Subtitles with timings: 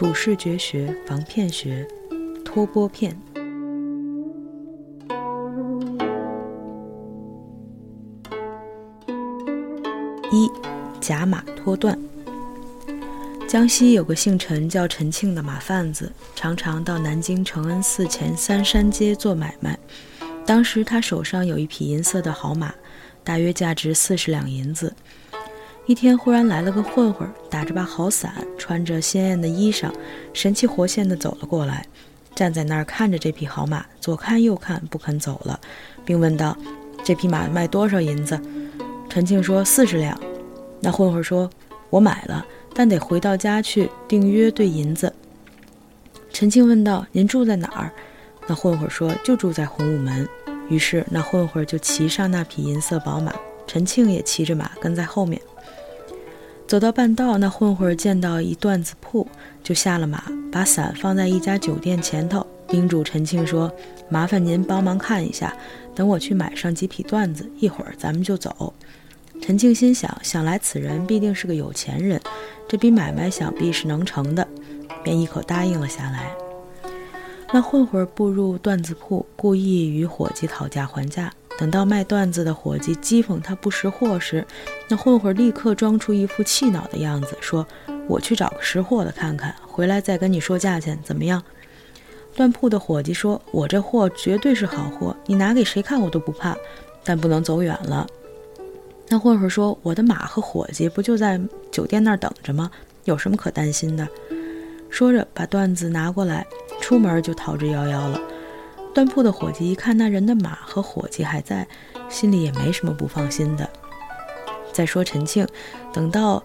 [0.00, 1.86] 处视觉学防骗学，
[2.42, 3.14] 脱波骗。
[10.32, 10.50] 一，
[11.02, 11.98] 假马脱段。
[13.46, 19.78] 江西有个姓陈叫陈庆的马贩子，常常到南京承恩寺前三山街做买卖。
[20.46, 22.72] 当时他手上有一匹银色的好马，
[23.22, 24.94] 大约价值四十两银子。
[25.86, 29.90] 一天忽然来了个混混，打着把好伞，穿着鲜艳的衣裳，
[30.32, 31.84] 神气活现地走了过来，
[32.34, 35.58] 站在那儿看着这匹好马，左看右看，不肯走了，
[36.04, 36.56] 并问道
[37.02, 38.40] ：“这匹马卖多少银子？”
[39.10, 40.16] 陈庆说：“四十两。”
[40.80, 41.50] 那混混说
[41.90, 45.12] ：“我买了。”但得回到家去订约兑银子。
[46.32, 47.90] 陈庆问道：“您住在哪儿？”
[48.46, 50.26] 那混混说：“就住在洪武门。”
[50.70, 53.34] 于是那混混就骑上那匹银色宝马，
[53.66, 55.42] 陈庆也骑着马跟在后面。
[56.70, 59.26] 走到半道，那混混见到一缎子铺，
[59.60, 63.68] 就下了马，把伞放在一家酒店前头，叮嘱陈庆说
[64.08, 65.52] ：“麻烦您帮忙看一下，
[65.96, 68.72] 等我去买上几匹缎子，一会儿咱们就走。”
[69.42, 72.20] 陈庆心想：想来此人必定是个有钱人。
[72.68, 74.46] 这笔买卖想必是能成的，
[75.02, 76.30] 便一口答应了下来。
[77.52, 81.32] 那混混步入缎子铺，故意与伙计讨价还价。
[81.58, 84.46] 等到卖缎子的伙计讥讽他不识货时，
[84.90, 87.64] 那混混立刻装出一副气恼的样子，说
[88.08, 91.40] ：“我去找个识货的看看，回来再跟你说价钱，怎么样？”
[92.36, 96.56] 缎铺的伙计说：“我这货绝对是好货，你拿给谁看我都不怕，
[97.04, 98.04] 但不能走远了。”
[99.06, 102.68] 那混混说：“我的马和伙计不就在酒店那儿等着吗？
[103.04, 104.08] 有什么可担心的？”
[104.90, 106.44] 说着，把缎子拿过来，
[106.80, 108.20] 出门就逃之夭夭了。
[108.92, 111.68] 缎铺的伙计一看那人的马和伙计还在，
[112.08, 113.70] 心里也没什么不放心的。
[114.72, 115.46] 再说陈庆，
[115.92, 116.42] 等到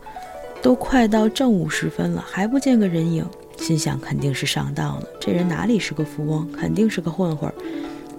[0.62, 3.26] 都快到正午时分了，还不见个人影，
[3.58, 5.08] 心想肯定是上当了。
[5.20, 7.52] 这人哪里是个富翁，肯定是个混混。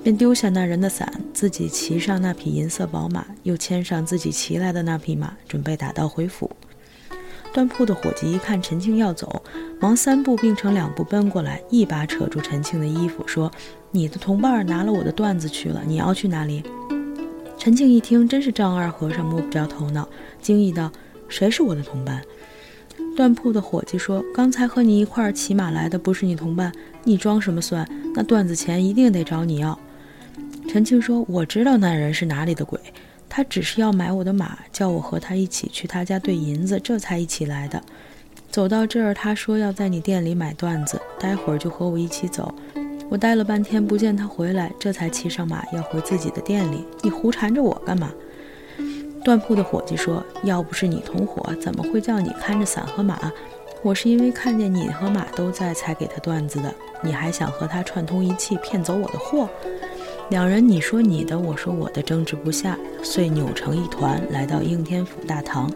[0.03, 6.49] 便丢下那人的伞，自己骑上那匹银色宝马，又牵上自己骑来的那匹马，准备打道回府。
[7.53, 9.43] 缎铺的伙计一看陈庆要走，
[9.81, 13.50] 忙三步并成两步奔过来，一把扯住陈庆的衣服，说
[13.91, 16.62] ：“你的同伴拿了我的缎子去了，你要去哪里？”
[17.66, 20.09] 陈庆一听，真是丈二和尚摸不着头脑，
[20.41, 20.88] 惊异道
[21.27, 22.22] ：“谁是我的同伴？”
[23.19, 26.72] 缎铺的伙计说：“刚才和你一块骑马来的不是你同伴，
[27.03, 27.84] 你装什么蒜？
[28.15, 29.76] 那段子钱一定得找你要。”
[30.71, 32.78] 陈庆说：“我知道那人是哪里的鬼，
[33.28, 37.82] 他只是要买我的马，叫我和他一起去他家兑银子，这才一起来的。
[38.49, 42.55] 走到这儿，他说要在你店里买缎子，待会儿就和我一起走。
[43.09, 46.84] 我待了半天不见他回来，这才骑上马要回自己的店里。
[47.03, 48.11] 你胡缠着我干嘛？”
[49.25, 53.33] 缎铺的伙计说：“要不是你同伙，怎么会叫你看着伞和马？
[53.83, 56.72] 我是因为看见你和马都在，才给他缎子的。
[57.03, 59.49] 你还想和他串通一气，骗走我的货？”
[60.31, 65.71] 两人你说你的，我说我的，争执不下，遂扭成一团，来到应天府大堂。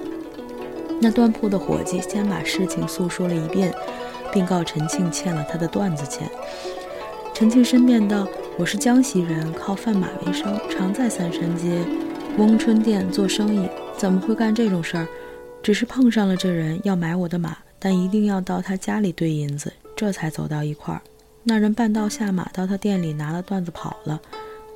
[1.00, 3.72] 那缎铺的伙计先把事情诉说了一遍，
[4.32, 6.28] 并告陈庆欠了他的缎子钱。
[7.40, 8.28] 陈庆申辩道
[8.60, 11.82] ：“我是江西人，靠贩马为生，常在三山街、
[12.36, 15.08] 翁春店做生意，怎么会干这种事儿？
[15.62, 21.00] 只是碰上了这人要买我的马，但一定要到他家里兑银子，这才走到一块儿。
[21.42, 24.20] 那人半道下马到他店里拿了缎子跑了。”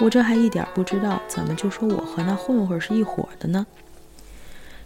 [0.00, 3.66] 我这还一点不知道，怎么就说我和那混混是一伙的呢？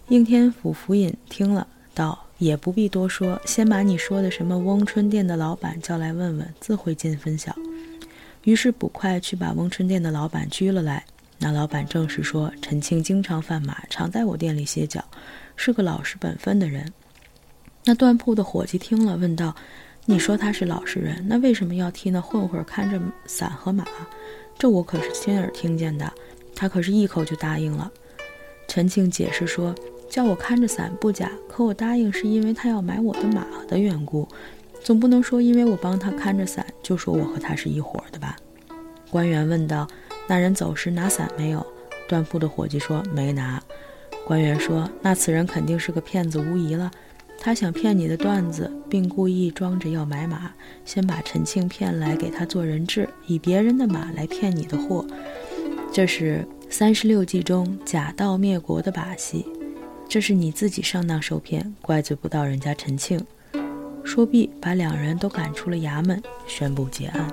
[0.08, 7.54] 应天府府尹听了，道：“也不必多说，先把你说的什么翁春店的老板叫来问问，自会见分晓。”
[8.44, 11.04] 于是捕快去把翁春店的老板拘了来。
[11.40, 15.04] 那老板正是说：“陈庆经常贩马，常在我店里歇脚，
[15.54, 16.92] 是个老实本分的人。”
[17.84, 19.54] 那缎铺的伙计听了，问道
[20.04, 23.84] ：“你说他是老实人，那为什么要替那混混看着伞和马？”
[24.58, 26.12] 这我可是亲耳听见的，
[26.56, 27.90] 他可是一口就答应了。
[28.66, 29.72] 陈庆解释说
[30.08, 34.26] ：“叫我看着伞不假，可我答应是因为他要买我的马的缘故，
[34.82, 38.36] 总不能说因为我帮他看着伞，就说我和他是一伙的吧？”
[39.10, 39.86] 官员问道
[40.28, 41.64] ：“那人走时拿伞没有？”
[42.08, 43.62] 缎铺的伙计说：“没拿。”
[44.26, 46.90] 官员说：“那此人肯定是个骗子，无疑了。”
[47.40, 50.50] 他想骗你的段子，并故意装着要买马，
[50.84, 55.06] 先把陈庆骗来给他做人质，以别人的马来骗你的货。
[55.92, 59.46] 这是三十六计中假道灭国的把戏。
[60.08, 63.20] 这是你自己上当受骗，怪罪不到人家陈庆。
[64.02, 67.30] 说毕，把两人都赶出了衙门，宣布结案。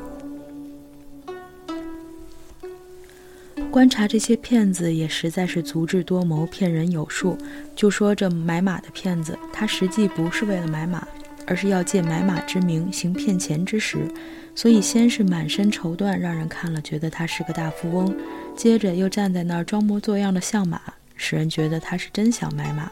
[3.72, 7.38] 观察这些骗子也实在是足智多谋，骗人有术。
[7.78, 11.08] 就说这买马的骗子，他实际不是为了买马，
[11.48, 14.06] 而是要借买马之名行骗钱之实，
[14.54, 18.14] 所以先是满身绸缎，让人看了觉得他是个大富翁，
[18.54, 20.82] 接着又站在那儿装模作样的像马，
[21.26, 22.92] 使人觉得他是真想买马。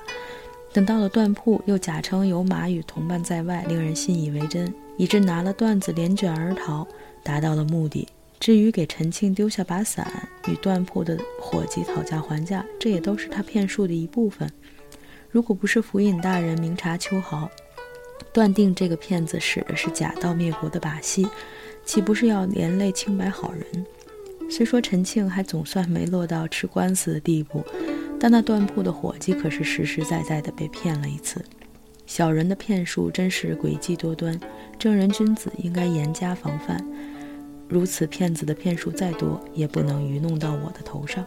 [0.74, 6.88] 等到了缎铺，又假称有马与同伴在外，令人信以为真，以致拿了缎子连卷而逃，
[7.22, 8.08] 达到了目的。
[8.40, 14.52] 至于给陈庆丢下把伞，与缎铺的伙计讨价还价，这也都是他骗术的一部分。
[15.30, 17.48] 如果不是府尹大人明察秋毫，
[18.34, 21.28] 断定这个骗子使的是假道灭国的把戏，
[21.86, 23.86] 岂不是要连累清白好人？
[24.50, 27.64] 虽说陈庆还总算没落到吃官司的地步。
[28.24, 31.44] 但那缎铺的伙计可是实实在在的被骗了一次，
[32.06, 34.40] 小人的骗术真是诡计多端，
[34.80, 36.82] 正人君子应该严加防范。
[37.68, 41.22] 如此骗子的骗术再多，也不能愚弄到我的头上。